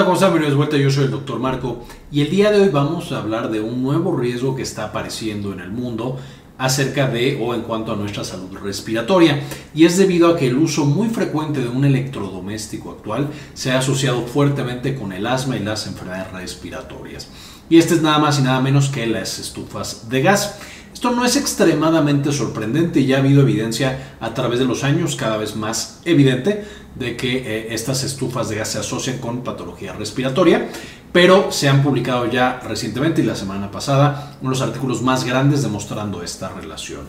[0.00, 0.30] Hola, ¿cómo están?
[0.30, 3.18] Bienvenidos de vuelta, yo soy el doctor Marco y el día de hoy vamos a
[3.18, 6.18] hablar de un nuevo riesgo que está apareciendo en el mundo
[6.56, 9.42] acerca de o en cuanto a nuestra salud respiratoria
[9.74, 13.80] y es debido a que el uso muy frecuente de un electrodoméstico actual se ha
[13.80, 17.28] asociado fuertemente con el asma y las enfermedades respiratorias.
[17.68, 20.58] Y este es nada más y nada menos que las estufas de gas.
[20.92, 25.36] Esto no es extremadamente sorprendente ya ha habido evidencia a través de los años cada
[25.36, 26.64] vez más evidente
[26.96, 30.68] de que eh, estas estufas de gas se asocian con patología respiratoria,
[31.12, 36.22] pero se han publicado ya recientemente y la semana pasada unos artículos más grandes demostrando
[36.22, 37.02] esta relación.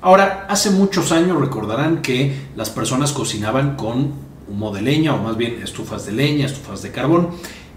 [0.00, 4.12] Ahora, hace muchos años recordarán que las personas cocinaban con
[4.46, 7.30] humo de leña o más bien estufas de leña, estufas de carbón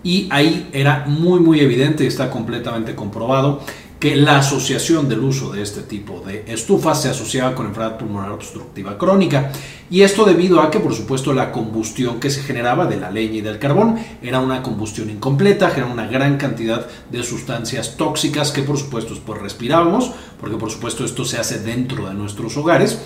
[0.04, 3.62] y ahí era muy muy evidente y está completamente comprobado
[4.00, 8.32] que la asociación del uso de este tipo de estufas se asociaba con enfermedad pulmonar
[8.32, 9.52] obstructiva crónica.
[9.90, 13.38] Y esto debido a que, por supuesto, la combustión que se generaba de la leña
[13.38, 18.63] y del carbón era una combustión incompleta, generaba una gran cantidad de sustancias tóxicas que,
[18.63, 22.99] por supuesto, después respirábamos, porque, por supuesto, esto se hace dentro de nuestros hogares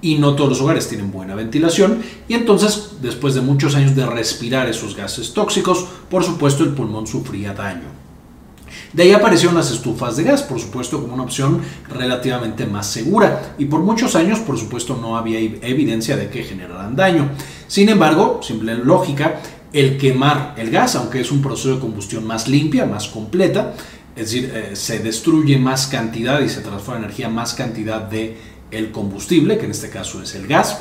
[0.00, 4.06] y no todos los hogares tienen buena ventilación y entonces después de muchos años de
[4.06, 8.07] respirar esos gases tóxicos, por supuesto el pulmón sufría daño.
[8.92, 13.54] De ahí aparecieron las estufas de gas, por supuesto, como una opción relativamente más segura.
[13.58, 17.30] Y por muchos años, por supuesto, no había evidencia de que generaran daño.
[17.66, 19.40] Sin embargo, simple lógica,
[19.72, 23.74] el quemar el gas, aunque es un proceso de combustión más limpia, más completa,
[24.16, 28.36] es decir, eh, se destruye más cantidad y se transforma en energía más cantidad de
[28.70, 30.78] el combustible, que en este caso es el gas,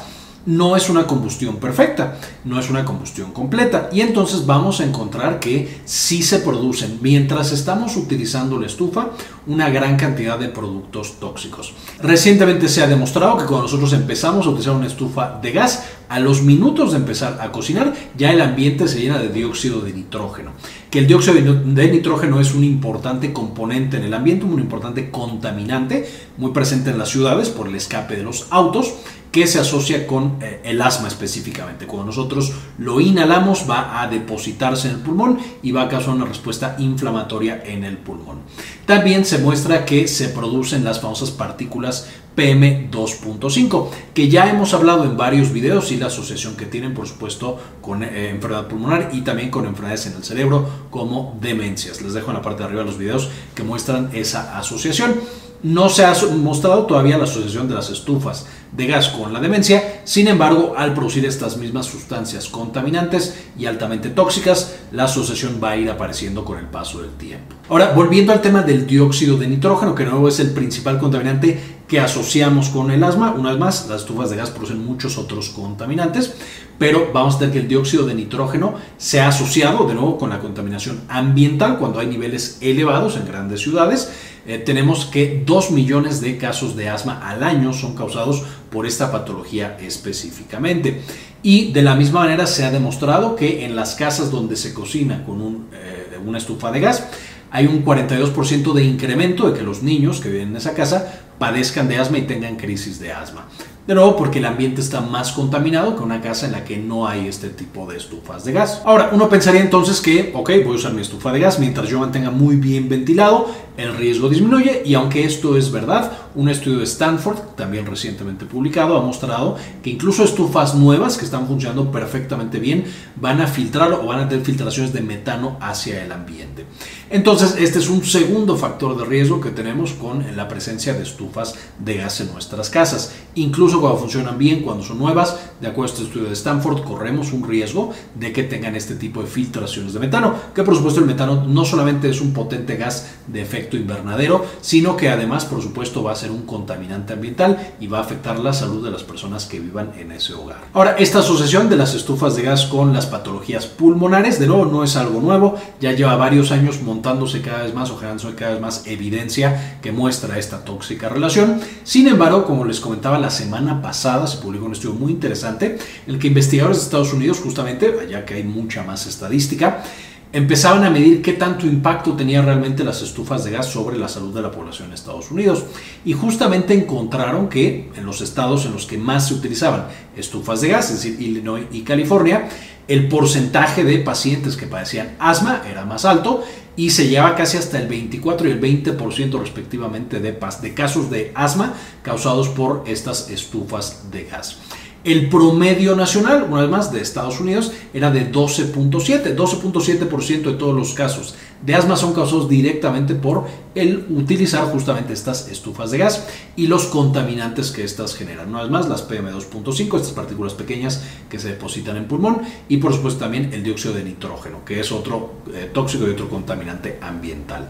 [0.48, 3.90] no es una combustión perfecta, no es una combustión completa.
[3.92, 9.10] Y entonces vamos a encontrar que sí se producen, mientras estamos utilizando la estufa,
[9.46, 11.74] una gran cantidad de productos tóxicos.
[12.02, 16.22] Recientemente se ha demostrado que cuando nosotros empezamos a utilizar una estufa de gas, a
[16.22, 20.52] los minutos de empezar a cocinar, ya el ambiente se llena de dióxido de nitrógeno.
[20.90, 26.10] Que el dióxido de nitrógeno es un importante componente en el ambiente, un importante contaminante,
[26.38, 28.94] muy presente en las ciudades por el escape de los autos
[29.32, 31.86] que se asocia con eh, el asma específicamente.
[31.86, 36.26] Cuando nosotros lo inhalamos va a depositarse en el pulmón y va a causar una
[36.26, 38.40] respuesta inflamatoria en el pulmón.
[38.86, 42.08] También se muestra que se producen las famosas partículas
[42.38, 47.60] PM2.5, que ya hemos hablado en varios videos y la asociación que tienen, por supuesto,
[47.82, 52.00] con eh, enfermedad pulmonar y también con enfermedades en el cerebro como demencias.
[52.02, 55.16] Les dejo en la parte de arriba los videos que muestran esa asociación.
[55.64, 60.02] No se ha mostrado todavía la asociación de las estufas de gas con la demencia,
[60.04, 65.78] sin embargo, al producir estas mismas sustancias contaminantes y altamente tóxicas, la asociación va a
[65.78, 67.56] ir apareciendo con el paso del tiempo.
[67.70, 72.00] Ahora, volviendo al tema del dióxido de nitrógeno, que no es el principal contaminante que
[72.00, 73.32] asociamos con el asma.
[73.32, 76.34] Una vez más, las estufas de gas producen muchos otros contaminantes,
[76.78, 80.30] pero vamos a tener que el dióxido de nitrógeno se ha asociado de nuevo con
[80.30, 84.12] la contaminación ambiental cuando hay niveles elevados en grandes ciudades.
[84.46, 89.12] Eh, tenemos que 2 millones de casos de asma al año son causados por esta
[89.12, 91.02] patología específicamente.
[91.44, 95.24] Y de la misma manera se ha demostrado que en las casas donde se cocina
[95.26, 97.08] con eh, una estufa de gas,
[97.52, 101.88] hay un 42% de incremento de que los niños que viven en esa casa padezcan
[101.88, 103.48] de asma y tengan crisis de asma.
[103.88, 107.08] De nuevo, porque el ambiente está más contaminado que una casa en la que no
[107.08, 108.82] hay este tipo de estufas de gas.
[108.84, 111.98] Ahora, uno pensaría entonces que, ok, voy a usar mi estufa de gas mientras yo
[111.98, 116.84] mantenga muy bien ventilado, el riesgo disminuye y aunque esto es verdad, un estudio de
[116.84, 122.84] Stanford, también recientemente publicado, ha mostrado que incluso estufas nuevas que están funcionando perfectamente bien
[123.16, 126.66] van a filtrar o van a tener filtraciones de metano hacia el ambiente.
[127.10, 131.56] Entonces, este es un segundo factor de riesgo que tenemos con la presencia de estufas
[131.80, 133.14] de gas en nuestras casas.
[133.36, 137.34] Incluso cuando funcionan bien, cuando son nuevas, de acuerdo a este estudio de Stanford, corremos
[137.34, 141.06] un riesgo de que tengan este tipo de filtraciones de metano, que por supuesto el
[141.06, 146.04] metano no solamente es un potente gas de efecto invernadero, sino que además, por supuesto,
[146.04, 149.46] va a ser un contaminante ambiental y va a afectar la salud de las personas
[149.46, 150.66] que vivan en ese hogar.
[150.74, 154.84] Ahora, esta asociación de las estufas de gas con las patologías pulmonares, de nuevo, no
[154.84, 158.62] es algo nuevo, ya lleva varios años montándose cada vez más o generándose cada vez
[158.62, 161.60] más evidencia que muestra esta tóxica relación.
[161.84, 166.14] Sin embargo, como les comentaba la semana pasada se publicó un estudio muy interesante en
[166.14, 169.84] el que investigadores de Estados Unidos, justamente, allá que hay mucha más estadística,
[170.34, 174.34] empezaban a medir qué tanto impacto tenían realmente las estufas de gas sobre la salud
[174.34, 175.66] de la población en Estados Unidos.
[176.06, 180.70] Y justamente encontraron que en los estados en los que más se utilizaban estufas de
[180.70, 182.50] gas, es decir, Illinois y California,
[182.88, 186.44] el porcentaje de pacientes que padecían asma era más alto
[186.78, 191.32] y se lleva casi hasta el 24 y el 20% respectivamente de, de casos de
[191.36, 191.74] asma
[192.04, 194.58] causados por estas estufas de gas.
[195.04, 199.36] El promedio nacional, una vez más, de Estados Unidos era de 12.7.
[199.36, 201.36] 12.7% de todos los casos
[201.66, 206.86] de asma son causados directamente por el utilizar justamente estas estufas de gas y los
[206.86, 208.50] contaminantes que estas generan.
[208.50, 212.94] Una vez más, las PM2.5, estas partículas pequeñas que se depositan en pulmón y por
[212.94, 217.70] supuesto también el dióxido de nitrógeno, que es otro eh, tóxico y otro contaminante ambiental.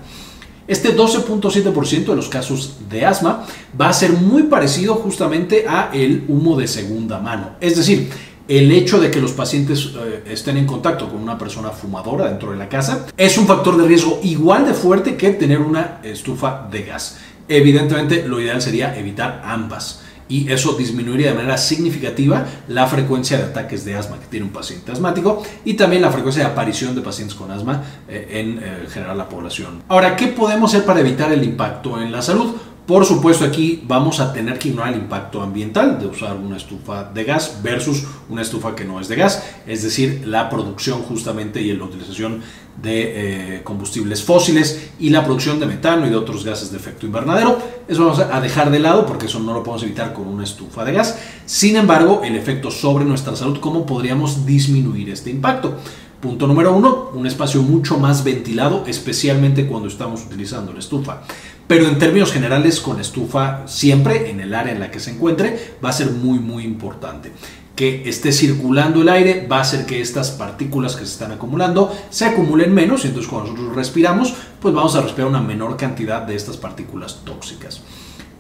[0.68, 3.46] Este 12.7% de los casos de asma
[3.80, 7.52] va a ser muy parecido justamente a el humo de segunda mano.
[7.62, 8.10] Es decir,
[8.48, 12.52] el hecho de que los pacientes eh, estén en contacto con una persona fumadora dentro
[12.52, 16.68] de la casa es un factor de riesgo igual de fuerte que tener una estufa
[16.72, 17.18] de gas.
[17.48, 23.44] Evidentemente, lo ideal sería evitar ambas y eso disminuiría de manera significativa la frecuencia de
[23.44, 27.02] ataques de asma que tiene un paciente asmático y también la frecuencia de aparición de
[27.02, 29.84] pacientes con asma eh, en eh, general la población.
[29.88, 32.56] Ahora, ¿qué podemos hacer para evitar el impacto en la salud?
[32.88, 37.04] Por supuesto, aquí vamos a tener que ignorar el impacto ambiental de usar una estufa
[37.04, 41.62] de gas versus una estufa que no es de gas, es decir, la producción justamente
[41.62, 42.42] y la utilización
[42.82, 47.06] de eh, combustibles fósiles y la producción de metano y de otros gases de efecto
[47.06, 47.60] invernadero.
[47.90, 50.86] Eso vamos a dejar de lado porque eso no lo podemos evitar con una estufa
[50.86, 51.20] de gas.
[51.46, 55.76] Sin embargo, el efecto sobre nuestra salud, ¿cómo podríamos disminuir este impacto?
[56.22, 61.24] Punto número uno, un espacio mucho más ventilado, especialmente cuando estamos utilizando la estufa.
[61.68, 65.76] Pero en términos generales, con estufa siempre en el área en la que se encuentre
[65.84, 67.34] va a ser muy, muy importante.
[67.76, 71.96] Que esté circulando el aire va a hacer que estas partículas que se están acumulando
[72.10, 76.22] se acumulen menos y entonces cuando nosotros respiramos, pues vamos a respirar una menor cantidad
[76.22, 77.82] de estas partículas tóxicas.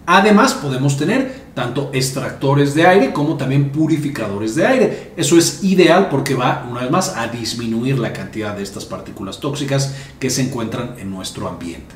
[0.09, 5.11] Además, podemos tener tanto extractores de aire como también purificadores de aire.
[5.17, 9.41] Eso es ideal porque va, una vez más, a disminuir la cantidad de estas partículas
[9.41, 11.93] tóxicas que se encuentran en nuestro ambiente.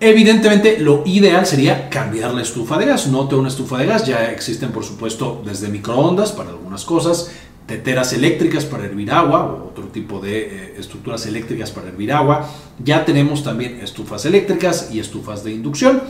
[0.00, 3.06] Evidentemente, lo ideal sería cambiar la estufa de gas.
[3.06, 7.30] No tengo una estufa de gas, ya existen, por supuesto, desde microondas para algunas cosas,
[7.66, 12.48] teteras eléctricas para hervir agua o otro tipo de eh, estructuras eléctricas para hervir agua.
[12.82, 16.02] Ya tenemos también estufas eléctricas y estufas de inducción.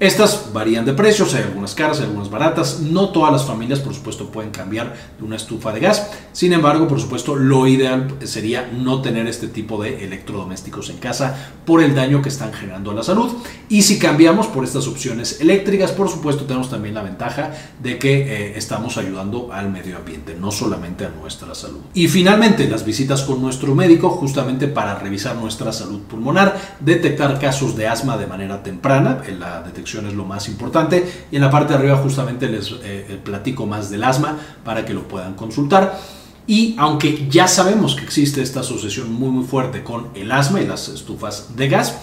[0.00, 2.80] Estas varían de precios, hay algunas caras, hay algunas baratas.
[2.80, 6.10] No todas las familias, por supuesto, pueden cambiar de una estufa de gas.
[6.32, 11.52] Sin embargo, por supuesto, lo ideal sería no tener este tipo de electrodomésticos en casa
[11.64, 13.34] por el daño que están generando a la salud.
[13.68, 18.14] Y si cambiamos por estas opciones eléctricas, por supuesto, tenemos también la ventaja de que
[18.14, 21.80] eh, estamos ayudando al medio ambiente, no solamente a nuestra salud.
[21.94, 27.76] Y finalmente, las visitas con nuestro médico, justamente para revisar nuestra salud pulmonar, detectar casos
[27.76, 31.26] de asma de manera temprana, en la detección es lo más importante.
[31.30, 34.84] Y en la parte de arriba justamente les eh, eh, platico más del asma para
[34.84, 35.98] que lo puedan consultar.
[36.46, 40.66] Y aunque ya sabemos que existe esta asociación muy muy fuerte con el asma y
[40.66, 41.98] las estufas de gas,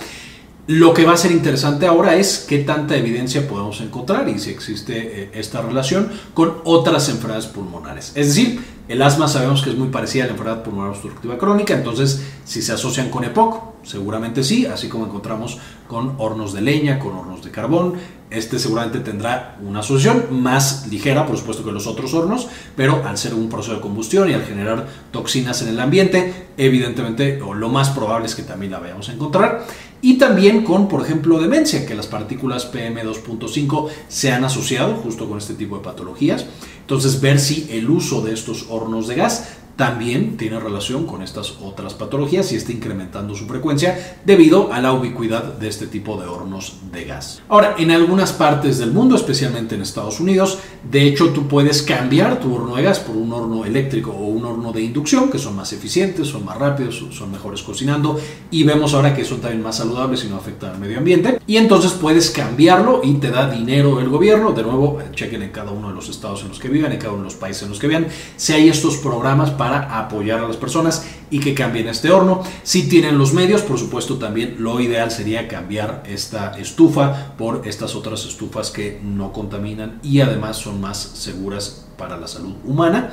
[0.67, 4.51] lo que va a ser interesante ahora es qué tanta evidencia podemos encontrar y si
[4.51, 8.13] existe eh, esta relación con otras enfermedades pulmonares.
[8.15, 11.73] Es decir, el asma sabemos que es muy parecida a la enfermedad pulmonar obstructiva crónica,
[11.73, 16.99] entonces si se asocian con EPOC, seguramente sí, así como encontramos con hornos de leña,
[16.99, 17.93] con hornos de carbón,
[18.29, 23.17] este seguramente tendrá una asociación más ligera, por supuesto, que los otros hornos, pero al
[23.17, 27.69] ser un proceso de combustión y al generar toxinas en el ambiente, evidentemente, o lo
[27.69, 29.65] más probable es que también la vayamos a encontrar.
[30.03, 35.37] Y también con, por ejemplo, demencia, que las partículas PM2.5 se han asociado justo con
[35.37, 36.45] este tipo de patologías.
[36.91, 39.45] Entonces, ver si el uso de estos hornos de gas
[39.81, 44.93] también tiene relación con estas otras patologías y está incrementando su frecuencia debido a la
[44.93, 47.41] ubicuidad de este tipo de hornos de gas.
[47.49, 52.39] Ahora, en algunas partes del mundo, especialmente en Estados Unidos, de hecho tú puedes cambiar
[52.39, 55.55] tu horno de gas por un horno eléctrico o un horno de inducción, que son
[55.55, 58.19] más eficientes, son más rápidos, son mejores cocinando
[58.51, 61.39] y vemos ahora que son también más saludables y no afectan al medio ambiente.
[61.47, 64.51] Y entonces puedes cambiarlo y te da dinero el gobierno.
[64.51, 67.13] De nuevo, chequen en cada uno de los estados en los que vivan, en cada
[67.13, 68.05] uno de los países en los que vivan,
[68.37, 72.43] si hay estos programas para apoyar a las personas y que cambien este horno.
[72.63, 77.95] Si tienen los medios, por supuesto, también lo ideal sería cambiar esta estufa por estas
[77.95, 83.11] otras estufas que no contaminan y además son más seguras para la salud humana.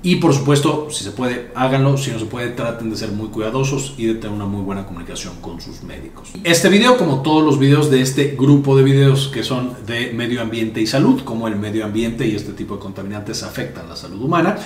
[0.00, 1.96] Y por supuesto, si se puede, háganlo.
[1.96, 4.86] Si no se puede, traten de ser muy cuidadosos y de tener una muy buena
[4.86, 6.30] comunicación con sus médicos.
[6.44, 10.40] Este video, como todos los videos de este grupo de videos que son de medio
[10.40, 14.22] ambiente y salud, como el medio ambiente y este tipo de contaminantes afectan la salud
[14.22, 14.56] humana,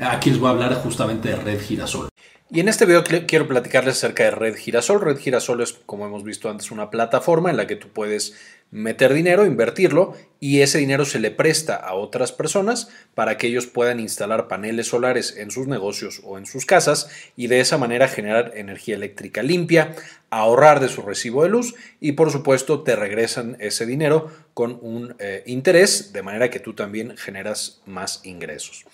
[0.00, 2.08] Aquí les voy a hablar justamente de red girasol.
[2.54, 5.00] Y en este video quiero platicarles acerca de Red Girasol.
[5.00, 8.34] Red Girasol es, como hemos visto antes, una plataforma en la que tú puedes
[8.70, 13.66] meter dinero, invertirlo y ese dinero se le presta a otras personas para que ellos
[13.66, 18.06] puedan instalar paneles solares en sus negocios o en sus casas y de esa manera
[18.06, 19.94] generar energía eléctrica limpia,
[20.28, 25.14] ahorrar de su recibo de luz y por supuesto te regresan ese dinero con un
[25.20, 28.84] eh, interés de manera que tú también generas más ingresos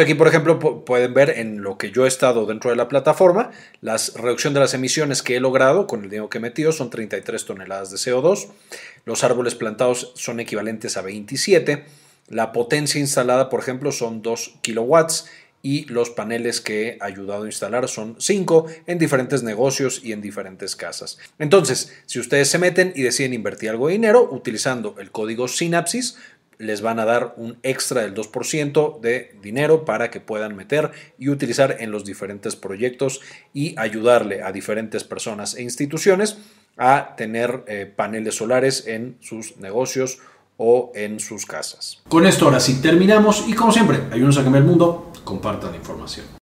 [0.00, 3.50] aquí, por ejemplo, pueden ver en lo que yo he estado dentro de la plataforma,
[3.82, 6.88] la reducción de las emisiones que he logrado con el dinero que he metido son
[6.88, 8.48] 33 toneladas de CO2.
[9.04, 11.84] Los árboles plantados son equivalentes a 27.
[12.28, 15.26] La potencia instalada, por ejemplo, son 2 kilowatts
[15.62, 20.20] y los paneles que he ayudado a instalar son 5 en diferentes negocios y en
[20.20, 21.18] diferentes casas.
[21.38, 26.16] Entonces, si ustedes se meten y deciden invertir algo de dinero utilizando el código Synapsis,
[26.62, 31.28] les van a dar un extra del 2% de dinero para que puedan meter y
[31.28, 33.20] utilizar en los diferentes proyectos
[33.52, 36.38] y ayudarle a diferentes personas e instituciones
[36.76, 40.20] a tener eh, paneles solares en sus negocios
[40.56, 42.00] o en sus casas.
[42.08, 45.78] Con esto ahora sí terminamos y como siempre, ayúdenos a cambiar el mundo, compartan la
[45.78, 46.26] información.